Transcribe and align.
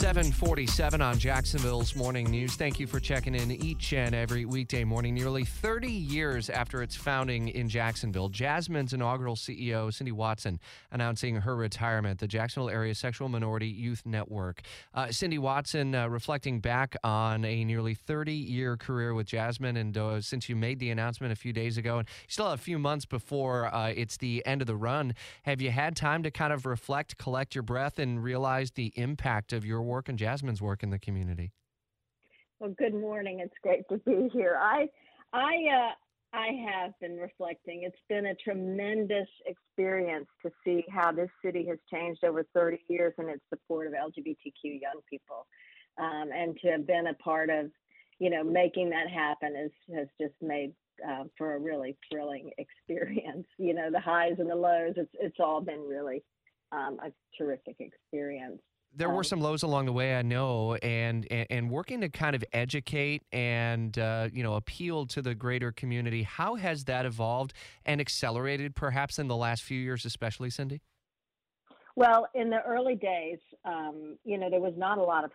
747 0.00 1.02
on 1.02 1.18
Jacksonville's 1.18 1.94
Morning 1.94 2.30
News. 2.30 2.54
Thank 2.54 2.80
you 2.80 2.86
for 2.86 2.98
checking 3.00 3.34
in 3.34 3.50
each 3.50 3.92
and 3.92 4.14
every 4.14 4.46
weekday 4.46 4.82
morning. 4.82 5.12
Nearly 5.12 5.44
30 5.44 5.90
years 5.90 6.48
after 6.48 6.82
its 6.82 6.96
founding 6.96 7.48
in 7.48 7.68
Jacksonville, 7.68 8.30
JASMYN's 8.30 8.94
inaugural 8.94 9.36
CEO, 9.36 9.92
Cindy 9.92 10.12
Watson, 10.12 10.58
announcing 10.90 11.36
her 11.36 11.54
retirement, 11.54 12.18
the 12.18 12.26
Jacksonville 12.26 12.70
Area 12.70 12.94
Sexual 12.94 13.28
Minority 13.28 13.68
Youth 13.68 14.00
Network. 14.06 14.62
Uh, 14.94 15.08
Cindy 15.10 15.36
Watson 15.36 15.94
uh, 15.94 16.08
reflecting 16.08 16.60
back 16.60 16.96
on 17.04 17.44
a 17.44 17.62
nearly 17.62 17.92
30 17.92 18.32
year 18.32 18.78
career 18.78 19.12
with 19.12 19.26
JASMYN, 19.26 19.78
and 19.78 19.98
uh, 19.98 20.22
since 20.22 20.48
you 20.48 20.56
made 20.56 20.78
the 20.78 20.88
announcement 20.88 21.30
a 21.30 21.36
few 21.36 21.52
days 21.52 21.76
ago, 21.76 21.98
and 21.98 22.08
still 22.26 22.46
a 22.46 22.56
few 22.56 22.78
months 22.78 23.04
before 23.04 23.66
uh, 23.74 23.92
it's 23.94 24.16
the 24.16 24.42
end 24.46 24.62
of 24.62 24.66
the 24.66 24.76
run, 24.76 25.14
have 25.42 25.60
you 25.60 25.70
had 25.70 25.94
time 25.94 26.22
to 26.22 26.30
kind 26.30 26.54
of 26.54 26.64
reflect, 26.64 27.18
collect 27.18 27.54
your 27.54 27.62
breath, 27.62 27.98
and 27.98 28.24
realize 28.24 28.70
the 28.70 28.94
impact 28.96 29.52
of 29.52 29.62
your 29.62 29.82
work 29.82 29.89
and 29.98 30.18
JASMYN's 30.18 30.62
work 30.62 30.82
in 30.82 30.90
the 30.90 30.98
community. 30.98 31.52
Well, 32.58 32.74
good 32.78 32.94
morning. 32.94 33.40
It's 33.40 33.54
great 33.62 33.82
to 33.90 33.98
be 33.98 34.28
here. 34.32 34.56
I, 34.60 34.88
I, 35.32 35.54
uh, 35.74 36.36
I 36.36 36.48
have 36.70 36.92
been 37.00 37.16
reflecting. 37.16 37.82
It's 37.82 37.96
been 38.08 38.26
a 38.26 38.34
tremendous 38.36 39.28
experience 39.46 40.26
to 40.44 40.50
see 40.64 40.84
how 40.90 41.10
this 41.10 41.30
city 41.44 41.66
has 41.68 41.78
changed 41.92 42.22
over 42.22 42.46
30 42.54 42.78
years 42.88 43.14
in 43.18 43.28
its 43.28 43.42
support 43.48 43.86
of 43.86 43.94
LGBTQ 43.94 44.80
young 44.80 45.00
people, 45.08 45.46
um, 45.98 46.30
and 46.32 46.56
to 46.62 46.68
have 46.68 46.86
been 46.86 47.08
a 47.08 47.14
part 47.14 47.50
of, 47.50 47.70
you 48.18 48.30
know, 48.30 48.44
making 48.44 48.90
that 48.90 49.08
happen 49.08 49.56
is 49.56 49.72
has 49.94 50.06
just 50.20 50.34
made 50.40 50.72
uh, 51.08 51.24
for 51.36 51.54
a 51.54 51.58
really 51.58 51.96
thrilling 52.10 52.50
experience. 52.58 53.46
You 53.58 53.74
know, 53.74 53.90
the 53.90 54.00
highs 54.00 54.36
and 54.38 54.50
the 54.50 54.54
lows. 54.54 54.94
It's 54.96 55.10
it's 55.14 55.40
all 55.40 55.60
been 55.60 55.80
really 55.80 56.22
um, 56.72 56.98
a 57.02 57.10
terrific 57.36 57.76
experience 57.80 58.60
there 58.94 59.10
were 59.10 59.24
some 59.24 59.40
lows 59.40 59.62
along 59.62 59.86
the 59.86 59.92
way, 59.92 60.16
I 60.16 60.22
know, 60.22 60.74
and 60.76 61.26
and, 61.30 61.46
and 61.50 61.70
working 61.70 62.00
to 62.00 62.08
kind 62.08 62.34
of 62.34 62.44
educate 62.52 63.22
and 63.32 63.96
uh, 63.98 64.28
you 64.32 64.42
know 64.42 64.54
appeal 64.54 65.06
to 65.06 65.22
the 65.22 65.34
greater 65.34 65.72
community. 65.72 66.22
How 66.22 66.56
has 66.56 66.84
that 66.84 67.06
evolved 67.06 67.52
and 67.86 68.00
accelerated, 68.00 68.74
perhaps 68.74 69.18
in 69.18 69.28
the 69.28 69.36
last 69.36 69.62
few 69.62 69.78
years, 69.78 70.04
especially, 70.04 70.50
Cindy? 70.50 70.82
Well, 71.96 72.26
in 72.34 72.50
the 72.50 72.62
early 72.66 72.94
days, 72.94 73.38
um, 73.64 74.16
you 74.24 74.38
know, 74.38 74.48
there 74.48 74.60
was 74.60 74.74
not 74.76 74.98
a 74.98 75.02
lot 75.02 75.24
of 75.24 75.30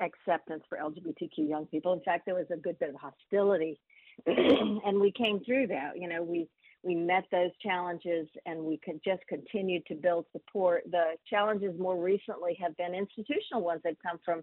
acceptance 0.00 0.62
for 0.68 0.78
LGBTQ 0.78 1.48
young 1.48 1.66
people. 1.66 1.92
In 1.92 2.00
fact, 2.00 2.26
there 2.26 2.34
was 2.34 2.46
a 2.52 2.56
good 2.56 2.78
bit 2.78 2.90
of 2.90 2.96
hostility, 2.96 3.80
and 4.26 5.00
we 5.00 5.12
came 5.12 5.40
through 5.44 5.68
that. 5.68 5.92
You 5.96 6.08
know, 6.08 6.22
we 6.22 6.48
we 6.82 6.94
met 6.94 7.24
those 7.30 7.50
challenges 7.62 8.26
and 8.46 8.60
we 8.60 8.78
could 8.78 9.00
just 9.04 9.20
continue 9.28 9.80
to 9.88 9.94
build 9.94 10.26
support. 10.32 10.84
The 10.90 11.16
challenges 11.28 11.78
more 11.78 12.02
recently 12.02 12.56
have 12.60 12.76
been 12.76 12.94
institutional 12.94 13.62
ones. 13.62 13.82
They've 13.84 13.96
come 14.04 14.18
from, 14.24 14.42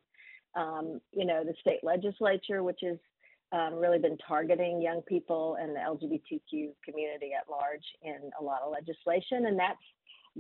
um, 0.56 1.02
you 1.12 1.26
know, 1.26 1.44
the 1.44 1.54
state 1.60 1.84
legislature, 1.84 2.64
which 2.64 2.80
has 2.84 2.98
um, 3.52 3.76
really 3.76 3.98
been 4.00 4.18
targeting 4.28 4.82
young 4.82 5.02
people 5.08 5.58
and 5.60 5.76
the 5.76 5.80
LGBTQ 5.80 6.70
community 6.86 7.32
at 7.34 7.50
large 7.50 7.86
in 8.04 8.30
a 8.40 8.44
lot 8.44 8.62
of 8.62 8.72
legislation, 8.72 9.48
and 9.48 9.58
that's 9.58 9.80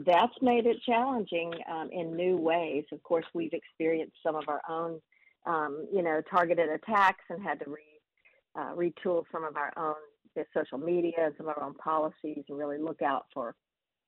that's 0.05 0.33
made 0.43 0.67
it 0.67 0.77
challenging 0.85 1.51
um, 1.71 1.89
in 1.91 2.15
new 2.15 2.37
ways. 2.37 2.83
Of 2.91 3.01
course, 3.01 3.25
we've 3.33 3.53
experienced 3.53 4.17
some 4.21 4.35
of 4.35 4.43
our 4.47 4.61
own, 4.69 5.01
um, 5.47 5.87
you 5.91 6.03
know, 6.03 6.21
targeted 6.29 6.69
attacks 6.69 7.23
and 7.29 7.41
had 7.41 7.59
to 7.61 7.69
re, 7.71 7.81
uh, 8.55 8.75
retool 8.75 9.23
some 9.31 9.43
of 9.43 9.57
our 9.57 9.73
own 9.75 9.95
social 10.53 10.77
media 10.77 11.13
and 11.17 11.33
some 11.37 11.47
of 11.47 11.57
our 11.57 11.63
own 11.63 11.75
policies 11.75 12.43
and 12.47 12.57
really 12.57 12.77
look 12.77 13.01
out 13.01 13.25
for 13.33 13.55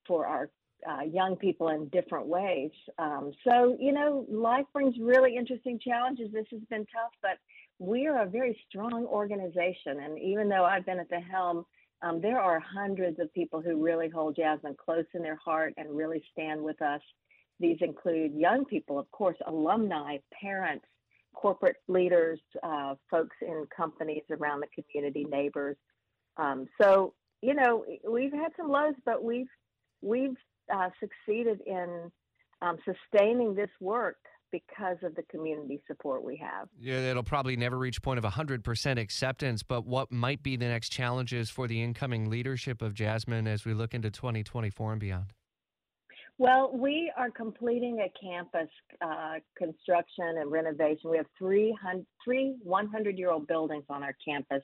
for 0.08 0.26
our 0.26 0.50
uh, 0.90 1.02
young 1.02 1.36
people 1.36 1.70
in 1.70 1.88
different 1.90 2.28
ways. 2.28 2.72
Um, 2.98 3.32
so 3.44 3.76
you 3.80 3.92
know, 3.92 4.26
life 4.30 4.66
brings 4.74 4.96
really 5.00 5.36
interesting 5.36 5.80
challenges. 5.80 6.32
This 6.34 6.46
has 6.52 6.62
been 6.70 6.86
tough, 6.86 7.12
but 7.22 7.38
we 7.80 8.08
are 8.08 8.24
a 8.24 8.30
very 8.30 8.58
strong 8.68 9.06
organization, 9.06 10.00
and 10.04 10.20
even 10.20 10.50
though 10.50 10.66
I've 10.66 10.86
been 10.86 11.00
at 11.00 11.10
the 11.10 11.20
helm. 11.20 11.66
Um, 12.02 12.22
there 12.22 12.40
are 12.40 12.62
hundreds 12.62 13.20
of 13.20 13.34
people 13.34 13.62
who 13.62 13.84
really 13.84 14.08
hold 14.08 14.38
JASMYN 14.38 14.78
close 14.78 15.04
in 15.14 15.22
their 15.22 15.36
heart 15.36 15.74
and 15.76 15.90
really 15.90 16.24
stand 16.32 16.64
with 16.64 16.82
us. 16.82 17.02
These 17.60 17.76
include 17.82 18.34
young 18.34 18.64
people, 18.64 18.98
of 18.98 19.12
course, 19.12 19.36
alumni, 19.48 20.16
parents, 20.32 20.86
corporate 21.34 21.78
leaders, 21.88 22.40
uh, 22.64 22.96
folks 23.10 23.36
in 23.42 23.66
companies 23.76 24.24
around 24.30 24.62
the 24.62 24.84
community, 24.84 25.26
neighbors, 25.26 25.78
um, 26.40 26.68
so 26.82 27.14
you 27.42 27.54
know 27.54 27.86
we've 28.10 28.34
had 28.34 28.52
some 28.58 28.70
lows, 28.70 28.96
but 29.06 29.24
we've 29.24 29.50
we've 30.02 30.38
uh, 30.74 30.90
succeeded 31.00 31.62
in 31.66 32.12
um, 32.62 32.78
sustaining 32.86 33.56
this 33.56 33.70
work 33.80 34.18
because 34.52 34.98
of 35.04 35.16
the 35.16 35.24
community 35.24 35.82
support 35.88 36.24
we 36.24 36.36
have. 36.38 36.68
Yeah, 36.80 37.12
it'll 37.12 37.24
probably 37.24 37.56
never 37.56 37.78
reach 37.78 38.02
point 38.02 38.18
of 38.18 38.26
100% 38.26 39.00
acceptance, 39.00 39.62
but 39.62 39.86
what 39.86 40.12
might 40.12 40.42
be 40.42 40.56
the 40.56 40.66
next 40.66 40.90
challenges 40.90 41.52
for 41.52 41.68
the 41.68 41.84
incoming 41.84 42.30
leadership 42.30 42.82
of 42.82 42.94
JASMYN 42.94 43.48
as 43.48 43.64
we 43.64 43.76
look 43.76 43.94
into 43.94 44.10
2024 44.10 44.94
and 44.94 45.00
beyond? 45.00 45.34
Well, 46.40 46.72
we 46.74 47.12
are 47.18 47.30
completing 47.30 48.00
a 48.00 48.10
campus 48.20 48.70
uh, 49.02 49.36
construction 49.58 50.38
and 50.40 50.50
renovation. 50.50 51.12
We 51.12 51.18
have 51.18 51.26
three, 51.38 51.78
three 52.24 52.56
100 52.64 53.18
year 53.18 53.30
old 53.30 53.46
buildings 53.46 53.84
on 53.90 54.04
our 54.04 54.16
campus 54.26 54.64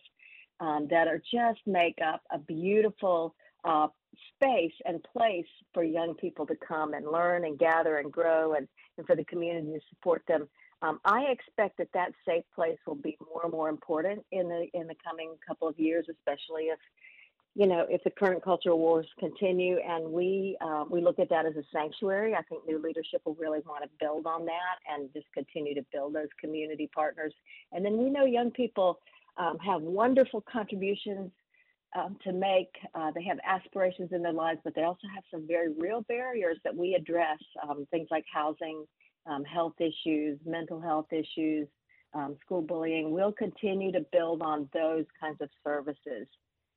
um, 0.59 0.87
that 0.89 1.07
are 1.07 1.17
just 1.19 1.59
make 1.65 1.99
up 2.05 2.21
a 2.31 2.37
beautiful 2.37 3.35
uh, 3.63 3.87
space 4.35 4.73
and 4.85 5.03
place 5.03 5.45
for 5.73 5.83
young 5.83 6.13
people 6.15 6.45
to 6.45 6.55
come 6.55 6.93
and 6.93 7.05
learn 7.07 7.45
and 7.45 7.57
gather 7.57 7.97
and 7.97 8.11
grow 8.11 8.53
and, 8.53 8.67
and 8.97 9.05
for 9.05 9.15
the 9.15 9.25
community 9.25 9.73
to 9.73 9.79
support 9.89 10.23
them. 10.27 10.47
Um, 10.81 10.99
I 11.05 11.23
expect 11.23 11.77
that 11.77 11.89
that 11.93 12.11
safe 12.27 12.43
place 12.53 12.77
will 12.85 12.95
be 12.95 13.17
more 13.31 13.41
and 13.43 13.51
more 13.51 13.69
important 13.69 14.25
in 14.31 14.47
the 14.47 14.67
in 14.73 14.87
the 14.87 14.95
coming 15.03 15.31
couple 15.47 15.67
of 15.67 15.79
years, 15.79 16.05
especially 16.09 16.63
if 16.63 16.79
you 17.55 17.65
know 17.65 17.85
if 17.89 18.03
the 18.03 18.11
current 18.11 18.43
cultural 18.43 18.77
wars 18.77 19.07
continue 19.17 19.77
and 19.77 20.11
we 20.11 20.57
uh, 20.61 20.83
we 20.89 21.01
look 21.01 21.17
at 21.17 21.29
that 21.29 21.45
as 21.45 21.55
a 21.55 21.63
sanctuary. 21.71 22.35
I 22.35 22.41
think 22.43 22.67
new 22.67 22.77
leadership 22.77 23.21
will 23.25 23.35
really 23.35 23.61
want 23.65 23.83
to 23.83 23.89
build 23.99 24.27
on 24.27 24.45
that 24.45 24.77
and 24.93 25.11
just 25.13 25.27
continue 25.33 25.73
to 25.75 25.85
build 25.93 26.13
those 26.13 26.27
community 26.39 26.89
partners. 26.93 27.33
And 27.71 27.83
then 27.83 27.97
we 27.97 28.09
know 28.09 28.25
young 28.25 28.51
people 28.51 28.99
um, 29.37 29.57
have 29.59 29.81
wonderful 29.81 30.41
contributions 30.41 31.31
um, 31.95 32.17
to 32.23 32.33
make. 32.33 32.69
Uh, 32.93 33.11
they 33.15 33.23
have 33.23 33.37
aspirations 33.45 34.09
in 34.11 34.21
their 34.21 34.33
lives, 34.33 34.59
but 34.63 34.75
they 34.75 34.83
also 34.83 35.07
have 35.13 35.23
some 35.31 35.47
very 35.47 35.73
real 35.77 36.01
barriers 36.07 36.57
that 36.63 36.75
we 36.75 36.93
address 36.93 37.39
um, 37.63 37.85
things 37.91 38.07
like 38.11 38.25
housing, 38.31 38.85
um, 39.25 39.43
health 39.43 39.75
issues, 39.79 40.39
mental 40.45 40.81
health 40.81 41.07
issues, 41.11 41.67
um, 42.13 42.35
school 42.45 42.61
bullying. 42.61 43.11
We'll 43.11 43.31
continue 43.31 43.91
to 43.91 44.05
build 44.11 44.41
on 44.41 44.69
those 44.73 45.05
kinds 45.19 45.41
of 45.41 45.49
services 45.63 46.27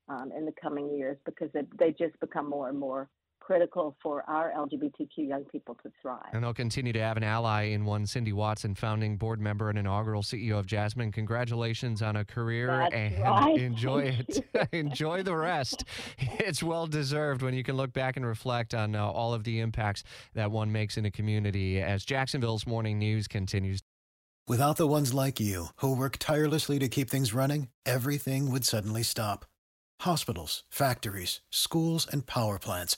um, 0.07 0.31
in 0.35 0.45
the 0.45 0.53
coming 0.61 0.95
years 0.95 1.17
because 1.25 1.49
they, 1.53 1.63
they 1.77 1.91
just 1.91 2.19
become 2.19 2.49
more 2.49 2.69
and 2.69 2.79
more 2.79 3.09
critical 3.49 3.95
for 3.99 4.23
our 4.29 4.53
LGBTQ 4.55 5.27
young 5.27 5.43
people 5.45 5.73
to 5.81 5.91
thrive. 5.99 6.29
And 6.33 6.43
they'll 6.43 6.53
continue 6.53 6.93
to 6.93 7.01
have 7.01 7.17
an 7.17 7.23
ally 7.23 7.63
in 7.63 7.83
one 7.83 8.05
Cindy 8.05 8.31
Watson, 8.31 8.75
founding 8.75 9.17
board 9.17 9.41
member 9.41 9.69
and 9.69 9.79
inaugural 9.79 10.21
CEO 10.21 10.59
of 10.59 10.67
JASMYN. 10.67 11.11
Congratulations 11.11 12.03
on 12.03 12.15
a 12.15 12.23
career 12.23 12.67
That's 12.67 12.93
and 12.93 13.23
right. 13.23 13.57
enjoy 13.59 14.15
it. 14.19 14.45
enjoy 14.71 15.23
the 15.23 15.35
rest. 15.35 15.83
It's 16.49 16.63
well 16.63 16.87
deserved 16.87 17.41
when 17.41 17.53
you 17.53 17.63
can 17.63 17.75
look 17.75 17.91
back 17.91 18.17
and 18.17 18.25
reflect 18.25 18.73
on 18.73 18.95
uh, 18.95 19.05
all 19.05 19.33
of 19.33 19.43
the 19.43 19.59
impacts 19.59 20.03
that 20.33 20.51
one 20.51 20.71
makes 20.71 20.97
in 20.97 21.05
a 21.05 21.11
community 21.11 21.81
as 21.81 22.05
Jacksonville's 22.05 22.65
morning 22.65 22.97
news 22.97 23.27
continues. 23.27 23.81
Without 24.47 24.77
the 24.77 24.87
ones 24.87 25.13
like 25.13 25.39
you 25.39 25.67
who 25.77 25.95
work 25.95 26.17
tirelessly 26.17 26.79
to 26.79 26.87
keep 26.87 27.09
things 27.09 27.33
running, 27.33 27.67
everything 27.85 28.51
would 28.51 28.65
suddenly 28.65 29.03
stop. 29.03 29.45
Hospitals, 30.01 30.63
factories, 30.69 31.41
schools, 31.51 32.07
and 32.11 32.25
power 32.25 32.57
plants 32.57 32.97